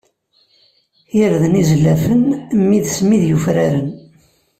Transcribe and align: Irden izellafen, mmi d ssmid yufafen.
Irden 1.21 1.53
izellafen, 1.61 2.21
mmi 2.59 2.79
d 2.83 2.85
ssmid 2.89 3.23
yufafen. 3.27 3.83